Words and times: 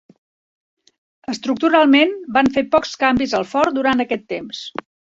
Estructuralment 1.33 2.17
van 2.39 2.51
fer 2.57 2.65
pocs 2.75 2.97
canvis 3.05 3.39
al 3.41 3.49
fort 3.55 3.81
durant 3.81 4.07
aquest 4.09 4.31
temps. 4.37 4.69